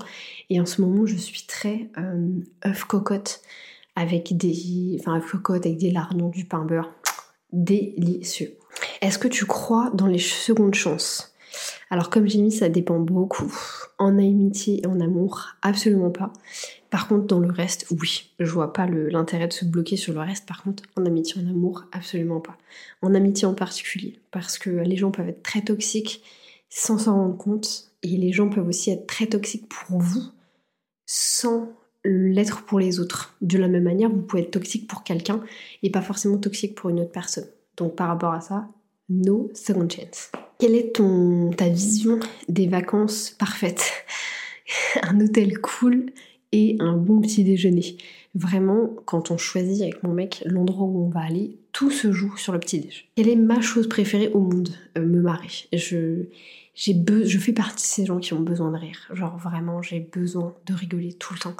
Et 0.50 0.61
en 0.61 0.65
ce 0.65 0.81
moment, 0.81 1.05
je 1.05 1.15
suis 1.15 1.45
très 1.47 1.89
euh, 1.97 2.29
œuf 2.65 2.83
cocotte 2.85 3.41
avec 3.95 4.35
des, 4.38 4.97
enfin 5.00 5.17
œuf 5.17 5.31
cocotte 5.31 5.65
avec 5.65 5.77
des 5.77 5.91
lardons, 5.91 6.29
du 6.29 6.45
pain 6.45 6.63
beurre, 6.63 6.93
délicieux. 7.51 8.57
Est-ce 9.01 9.19
que 9.19 9.27
tu 9.27 9.45
crois 9.45 9.91
dans 9.93 10.07
les 10.07 10.19
secondes 10.19 10.75
chances? 10.75 11.30
Alors 11.89 12.10
comme 12.10 12.27
j'ai 12.27 12.41
mis, 12.41 12.51
ça 12.51 12.70
dépend 12.70 13.00
beaucoup. 13.00 13.53
En 13.98 14.17
amitié 14.17 14.81
et 14.84 14.88
en 14.88 15.00
amour, 15.00 15.50
absolument 15.62 16.12
pas. 16.12 16.31
Par 16.89 17.08
contre, 17.08 17.25
dans 17.25 17.39
le 17.39 17.51
reste, 17.51 17.88
oui. 17.91 18.31
Je 18.39 18.51
vois 18.51 18.74
pas 18.74 18.86
l'intérêt 18.86 19.48
de 19.48 19.53
se 19.53 19.65
bloquer 19.65 19.98
sur 19.98 20.13
le 20.13 20.20
reste. 20.20 20.46
Par 20.46 20.63
contre, 20.63 20.84
en 20.98 21.05
amitié, 21.05 21.41
en 21.41 21.50
amour, 21.50 21.86
absolument 21.91 22.39
pas. 22.39 22.58
En 23.01 23.13
amitié 23.15 23.48
en 23.48 23.53
particulier. 23.53 24.20
Parce 24.31 24.58
que 24.58 24.70
les 24.70 24.98
gens 24.98 25.12
peuvent 25.12 25.29
être 25.29 25.43
très 25.43 25.62
toxiques 25.62 26.24
sans 26.70 26.98
s'en 26.98 27.15
rendre 27.15 27.38
compte. 27.38 27.91
Et 28.03 28.17
les 28.17 28.31
gens 28.31 28.50
peuvent 28.50 28.67
aussi 28.67 28.91
être 28.91 29.08
très 29.08 29.27
toxiques 29.27 29.70
pour 29.70 30.00
vous 30.00 30.24
sans 31.05 31.70
l'être 32.03 32.63
pour 32.63 32.79
les 32.79 33.00
autres. 33.00 33.36
De 33.41 33.58
la 33.58 33.67
même 33.67 33.84
manière, 33.84 34.10
vous 34.10 34.22
pouvez 34.22 34.43
être 34.43 34.51
toxique 34.51 34.88
pour 34.88 35.03
quelqu'un 35.03 35.41
et 35.84 35.91
pas 35.91 36.01
forcément 36.01 36.38
toxique 36.38 36.75
pour 36.75 36.89
une 36.89 37.00
autre 37.00 37.12
personne. 37.12 37.48
Donc 37.77 37.96
par 37.96 38.08
rapport 38.08 38.34
à 38.34 38.41
ça, 38.41 38.67
no 39.10 39.51
second 39.53 39.88
chance. 39.89 40.31
Quelle 40.62 40.75
est 40.75 40.96
ton, 40.98 41.50
ta 41.50 41.70
vision 41.70 42.20
des 42.48 42.68
vacances 42.68 43.32
parfaites? 43.32 44.06
Un 45.01 45.20
hôtel 45.20 45.58
cool, 45.58 46.12
et 46.51 46.77
un 46.80 46.98
bon 46.98 47.20
petit 47.20 47.44
déjeuner. 47.44 47.98
Vraiment, 48.36 48.91
quand 49.06 49.32
on 49.32 49.39
choisit 49.39 49.82
avec 49.82 50.03
mon 50.03 50.13
mec 50.13 50.44
l'endroit 50.46 50.86
où 50.86 51.03
on 51.03 51.10
va 51.10 51.22
aller, 51.22 51.58
tout 51.72 51.89
se 51.89 52.12
joue 52.12 52.38
sur 52.38 52.53
le 52.53 52.60
petit 52.60 52.80
déjeuner. 52.80 53.08
Quelle 53.15 53.30
est 53.30 53.36
ma 53.36 53.60
chose 53.60 53.89
préférée 53.89 54.30
au 54.36 54.39
monde? 54.41 54.70
Euh, 55.00 55.01
Me 55.03 55.20
marrer. 55.20 55.48
Je, 55.74 56.25
je 56.75 57.38
fais 57.39 57.53
partie 57.53 57.84
de 57.84 57.88
ces 57.88 58.06
gens 58.06 58.20
qui 58.20 58.34
ont 58.34 58.41
besoin 58.41 58.70
de 58.70 58.77
rire. 58.77 59.10
Genre 59.13 59.39
vraiment, 59.39 59.82
j'ai 59.82 60.00
besoin 60.00 60.53
de 60.68 60.75
rigoler 60.75 61.13
tout 61.13 61.34
le 61.34 61.39
temps. 61.39 61.56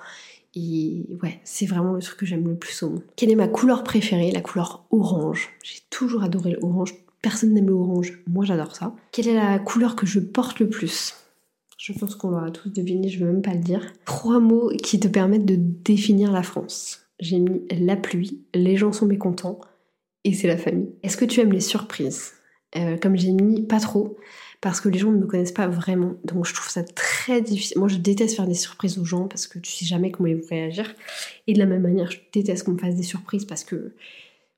Et 0.54 1.08
ouais, 1.24 1.40
c'est 1.44 1.66
vraiment 1.66 1.94
le 1.94 2.02
truc 2.02 2.20
que 2.20 2.28
j'aime 2.28 2.48
le 2.48 2.56
plus 2.56 2.84
au 2.84 2.92
monde. 2.92 3.04
Quelle 3.16 3.32
est 3.32 3.36
ma 3.36 3.48
couleur 3.48 3.84
préférée? 3.84 4.30
La 4.30 4.42
couleur 4.42 4.86
orange. 4.92 5.50
J'ai 5.64 5.80
toujours 5.90 6.22
adoré 6.22 6.52
l'orange. 6.52 6.94
Personne 7.22 7.54
n'aime 7.54 7.70
l'orange. 7.70 8.24
Moi, 8.28 8.46
j'adore 8.46 8.76
ça. 8.76 8.96
Quelle 9.12 9.28
est 9.28 9.36
la 9.36 9.60
couleur 9.60 9.96
que 9.96 10.06
je 10.06 10.20
porte 10.20 10.60
le 10.60 10.70
plus? 10.70 11.16
Je 11.78 11.94
pense 11.94 12.16
qu'on 12.16 12.30
l'aura 12.30 12.52
tous 12.52 12.70
deviné, 12.70 13.10
je 13.10 13.20
ne 13.20 13.26
vais 13.26 13.34
même 13.34 13.42
pas 13.42 13.54
le 13.54 13.60
dire. 13.60 13.82
Trois 14.06 14.40
mots 14.40 14.70
qui 14.84 15.00
te 15.00 15.08
permettent 15.08 15.46
de 15.46 15.56
définir 15.58 16.32
la 16.32 16.44
France. 16.44 17.08
J'ai 17.20 17.40
mis 17.40 17.64
la 17.72 17.96
pluie, 17.96 18.44
les 18.54 18.78
gens 18.78 18.92
sont 18.92 19.08
mécontents 19.08 19.60
et 20.24 20.34
c'est 20.34 20.48
la 20.48 20.58
famille. 20.58 20.90
Est-ce 21.02 21.18
que 21.18 21.26
tu 21.26 21.40
aimes 21.40 21.52
les 21.54 21.60
surprises? 21.60 22.34
Euh, 22.76 22.98
Comme 22.98 23.18
j'ai 23.18 23.32
mis 23.32 23.64
pas 23.64 23.80
trop, 23.80 24.16
parce 24.62 24.80
que 24.80 24.90
les 24.90 25.00
gens 25.00 25.12
ne 25.12 25.18
me 25.18 25.26
connaissent 25.26 25.52
pas 25.52 25.68
vraiment. 25.68 26.14
Donc 26.24 26.46
je 26.46 26.54
trouve 26.54 26.70
ça 26.70 26.84
très 26.84 27.42
difficile. 27.42 27.80
Moi 27.80 27.88
je 27.88 27.98
déteste 27.98 28.36
faire 28.36 28.48
des 28.48 28.54
surprises 28.54 29.00
aux 29.00 29.06
gens 29.06 29.28
parce 29.28 29.48
que 29.48 29.58
tu 29.58 29.72
sais 29.72 29.86
jamais 29.86 30.12
comment 30.12 30.30
ils 30.30 30.38
vont 30.38 30.48
réagir. 30.50 30.94
Et 31.48 31.54
de 31.54 31.60
la 31.60 31.66
même 31.66 31.82
manière, 31.82 32.12
je 32.12 32.20
déteste 32.32 32.64
qu'on 32.64 32.74
me 32.74 32.78
fasse 32.80 32.96
des 32.96 33.04
surprises 33.04 33.46
parce 33.46 33.64
que 33.64 33.96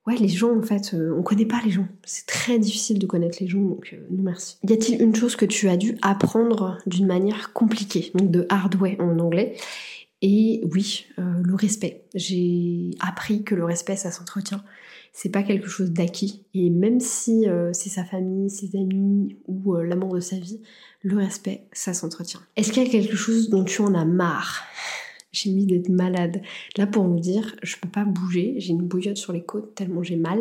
ouais, 0.08 0.16
les 0.18 0.28
gens, 0.28 0.58
en 0.58 0.62
fait, 0.62 0.94
euh, 0.94 1.16
on 1.18 1.24
connaît 1.24 1.46
pas 1.46 1.62
les 1.64 1.72
gens. 1.72 1.88
C'est 2.04 2.26
très 2.26 2.60
difficile 2.60 3.00
de 3.00 3.06
connaître 3.06 3.38
les 3.40 3.48
gens, 3.48 3.62
donc 3.62 3.92
euh, 3.94 4.06
merci. 4.12 4.58
Y 4.68 4.74
a-t-il 4.74 5.02
une 5.02 5.16
chose 5.16 5.36
que 5.36 5.46
tu 5.46 5.70
as 5.70 5.78
dû 5.78 5.98
apprendre 6.02 6.78
d'une 6.86 7.08
manière 7.08 7.54
compliquée, 7.54 8.12
donc 8.16 8.32
de 8.32 8.46
hard 8.50 8.76
way 8.76 8.98
en 9.00 9.20
anglais? 9.20 9.56
Et 10.22 10.62
oui, 10.72 11.06
euh, 11.20 11.42
le 11.44 11.56
respect. 11.56 12.06
J'ai 12.16 12.92
appris 13.02 13.44
que 13.44 13.56
le 13.56 13.66
respect, 13.66 13.98
ça 13.98 14.12
s'entretient. 14.12 14.64
C'est 15.12 15.30
pas 15.30 15.44
quelque 15.44 15.68
chose 15.68 15.92
d'acquis. 15.92 16.46
Et 16.54 16.70
même 16.70 17.00
si 17.00 17.46
c'est 17.74 17.90
sa 17.90 18.04
famille, 18.04 18.50
ses 18.50 18.76
amis 18.76 19.38
ou 19.46 19.76
l'amour 19.76 20.16
de 20.16 20.20
sa 20.20 20.38
vie, 20.38 20.60
le 21.04 21.18
respect, 21.18 21.68
ça 21.72 21.94
s'entretient. 21.94 22.40
Est-ce 22.56 22.72
qu'il 22.72 22.82
y 22.82 22.88
a 22.88 22.90
quelque 22.90 23.16
chose 23.16 23.50
dont 23.50 23.64
tu 23.64 23.84
en 23.84 23.94
as 23.94 24.06
marre? 24.06 24.64
J'ai 25.34 25.50
mis 25.50 25.66
d'être 25.66 25.90
malade. 25.90 26.42
Là, 26.78 26.88
pour 26.88 27.04
vous 27.04 27.20
dire, 27.20 27.56
je 27.64 27.76
peux 27.76 27.90
pas 27.90 28.06
bouger. 28.06 28.56
J'ai 28.58 28.72
une 28.72 28.84
bouillotte 28.84 29.18
sur 29.18 29.34
les 29.34 29.44
côtes 29.44 29.76
tellement 29.76 30.04
j'ai 30.04 30.16
mal. 30.16 30.40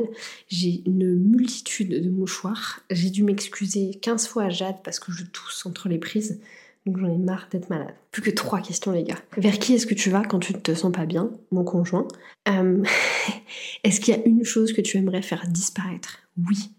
J'ai 0.48 0.82
une 0.86 1.14
multitude 1.14 2.02
de 2.02 2.10
mouchoirs. 2.10 2.80
J'ai 2.90 3.10
dû 3.10 3.24
m'excuser 3.24 3.98
15 4.00 4.28
fois 4.28 4.44
à 4.44 4.50
Jade 4.50 4.76
parce 4.84 5.00
que 5.00 5.10
je 5.10 5.24
tousse 5.24 5.66
entre 5.66 5.88
les 5.88 5.98
prises. 5.98 6.40
Donc 6.86 6.98
j'en 6.98 7.08
ai 7.08 7.16
marre 7.16 7.48
d'être 7.50 7.70
malade. 7.70 7.94
Plus 8.10 8.22
que 8.22 8.30
trois 8.30 8.60
questions, 8.60 8.92
les 8.92 9.04
gars. 9.04 9.18
Vers 9.36 9.58
qui 9.58 9.74
est-ce 9.74 9.86
que 9.86 9.94
tu 9.94 10.10
vas 10.10 10.22
quand 10.22 10.40
tu 10.40 10.52
te 10.52 10.74
sens 10.74 10.92
pas 10.92 11.06
bien 11.06 11.30
Mon 11.52 11.64
conjoint? 11.64 12.08
Euh, 12.48 12.82
est-ce 13.84 14.00
qu'il 14.00 14.14
y 14.14 14.18
a 14.18 14.26
une 14.26 14.44
chose 14.44 14.72
que 14.72 14.80
tu 14.80 14.98
aimerais 14.98 15.22
faire 15.22 15.46
disparaître? 15.48 16.18
Oui. 16.36 16.70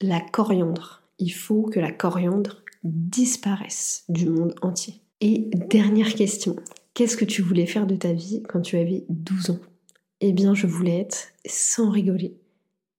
La 0.00 0.20
coriandre. 0.20 1.02
Il 1.18 1.32
faut 1.32 1.62
que 1.62 1.80
la 1.80 1.92
coriandre 1.92 2.62
disparaisse 2.82 4.04
du 4.08 4.26
monde 4.28 4.54
entier. 4.62 5.00
Et 5.20 5.50
dernière 5.54 6.14
question. 6.14 6.56
Qu'est-ce 6.94 7.16
que 7.16 7.24
tu 7.24 7.42
voulais 7.42 7.66
faire 7.66 7.86
de 7.86 7.96
ta 7.96 8.12
vie 8.12 8.42
quand 8.48 8.60
tu 8.60 8.76
avais 8.76 9.04
12 9.08 9.50
ans? 9.50 9.60
Eh 10.20 10.32
bien, 10.32 10.54
je 10.54 10.66
voulais 10.66 10.98
être, 10.98 11.28
sans 11.46 11.90
rigoler, 11.90 12.34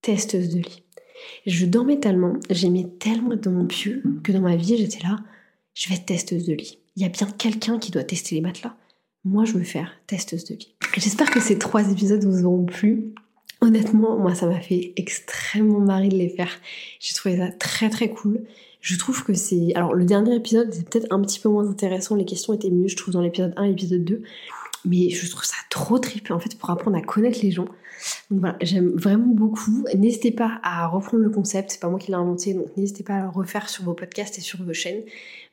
testeuse 0.02 0.50
de 0.50 0.60
lit. 0.60 0.84
Je 1.46 1.66
dormais 1.66 2.00
tellement, 2.00 2.34
j'aimais 2.50 2.88
tellement 3.00 3.36
dans 3.36 3.52
mon 3.52 3.68
pieu 3.68 4.02
que 4.24 4.32
dans 4.32 4.42
ma 4.42 4.56
vie, 4.56 4.78
j'étais 4.78 5.04
là, 5.04 5.18
je 5.74 5.90
vais 5.90 5.96
être 5.96 6.06
testeuse 6.06 6.46
de 6.46 6.54
lit. 6.54 6.80
Il 6.96 7.04
y 7.04 7.06
a 7.06 7.10
bien 7.10 7.28
quelqu'un 7.28 7.80
qui 7.80 7.92
doit 7.92 8.04
tester 8.04 8.36
les 8.36 8.42
matelas. 8.42 8.76
Moi, 9.24 9.46
je 9.46 9.54
veux 9.54 9.64
faire 9.64 9.92
testeuse 10.08 10.46
de 10.46 10.56
lit. 10.56 10.76
J'espère 10.98 11.30
que 11.30 11.40
ces 11.40 11.60
trois 11.60 11.92
épisodes 11.92 12.24
vous 12.24 12.46
auront 12.46 12.66
plu. 12.66 13.14
Honnêtement, 13.62 14.18
moi, 14.18 14.34
ça 14.34 14.48
m'a 14.48 14.60
fait 14.60 14.94
extrêmement 14.96 15.80
marrer 15.80 16.10
de 16.10 16.18
les 16.18 16.30
faire. 16.30 16.50
J'ai 17.00 17.14
trouvé 17.14 17.38
ça 17.38 17.52
très 17.52 17.90
très 17.90 18.10
cool. 18.10 18.44
Je 18.82 18.98
trouve 18.98 19.24
que 19.24 19.36
c'est... 19.36 19.74
Alors 19.76 19.94
le 19.94 20.06
dernier 20.06 20.36
épisode 20.36 20.74
c'est 20.74 20.90
peut-être 20.90 21.08
un 21.12 21.22
petit 21.22 21.40
peu 21.40 21.50
moins 21.50 21.70
intéressant, 21.70 22.16
les 22.16 22.26
questions 22.26 22.54
étaient 22.54 22.72
mieux 22.72 22.88
je 22.88 22.98
trouve 22.98 23.14
dans 23.14 23.22
l'épisode 23.22 23.54
1 23.56 23.64
et 23.64 23.70
l'épisode 23.70 24.04
2, 24.04 24.24
mais 24.86 25.10
je 25.12 25.30
trouve 25.30 25.44
ça 25.44 25.58
trop 25.70 26.00
tripé 26.00 26.34
en 26.34 26.40
fait 26.40 26.58
pour 26.58 26.72
apprendre 26.72 26.98
à 26.98 27.02
connaître 27.02 27.40
les 27.44 27.52
gens. 27.52 27.68
Donc 28.32 28.40
voilà, 28.40 28.58
j'aime 28.62 28.90
vraiment 28.96 29.28
beaucoup. 29.28 29.86
N'hésitez 29.96 30.32
pas 30.32 30.60
à 30.64 30.88
reprendre 30.88 31.24
le 31.24 31.30
concept, 31.30 31.72
c'est 31.72 31.80
pas 31.80 31.90
moi 31.90 32.00
qui 32.00 32.10
l'ai 32.10 32.18
inventé, 32.18 32.56
donc 32.56 32.76
n'hésitez 32.76 33.04
pas 33.04 33.18
à 33.18 33.22
le 33.22 33.30
refaire 33.30 33.70
sur 33.70 33.84
vos 33.84 33.94
podcasts 33.94 34.40
et 34.40 34.42
sur 34.42 34.64
vos 34.64 34.74
chaînes. 34.74 35.04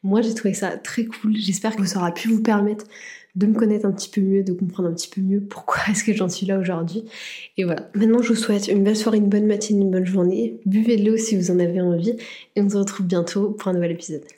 Moi 0.02 0.22
j'ai 0.22 0.34
trouvé 0.34 0.54
ça 0.54 0.76
très 0.76 1.04
cool, 1.04 1.36
j'espère 1.36 1.76
que 1.76 1.84
ça 1.84 1.98
aura 1.98 2.12
pu 2.12 2.28
vous 2.28 2.42
permettre 2.42 2.84
de 3.38 3.46
me 3.46 3.54
connaître 3.54 3.86
un 3.86 3.92
petit 3.92 4.08
peu 4.08 4.20
mieux, 4.20 4.42
de 4.42 4.52
comprendre 4.52 4.88
un 4.88 4.92
petit 4.92 5.08
peu 5.08 5.20
mieux 5.20 5.40
pourquoi 5.40 5.76
est-ce 5.90 6.02
que 6.02 6.12
j'en 6.12 6.28
suis 6.28 6.44
là 6.46 6.58
aujourd'hui. 6.58 7.04
Et 7.56 7.64
voilà. 7.64 7.88
Maintenant, 7.94 8.20
je 8.20 8.30
vous 8.30 8.34
souhaite 8.34 8.68
une 8.68 8.82
belle 8.82 8.96
soirée, 8.96 9.18
une 9.18 9.28
bonne 9.28 9.46
matinée, 9.46 9.82
une 9.82 9.90
bonne 9.90 10.06
journée. 10.06 10.58
Buvez 10.66 10.96
de 10.96 11.08
l'eau 11.08 11.16
si 11.16 11.36
vous 11.36 11.50
en 11.50 11.60
avez 11.60 11.80
envie. 11.80 12.16
Et 12.56 12.62
on 12.62 12.68
se 12.68 12.76
retrouve 12.76 13.06
bientôt 13.06 13.50
pour 13.50 13.68
un 13.68 13.74
nouvel 13.74 13.92
épisode. 13.92 14.24